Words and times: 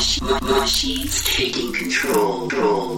machines 0.00 1.22
taking 1.24 1.74
control. 1.74 2.48
control. 2.48 2.96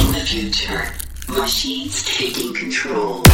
in 0.00 0.12
the 0.12 0.20
future, 0.24 0.92
machines 1.28 2.04
taking 2.04 2.54
control. 2.54 3.24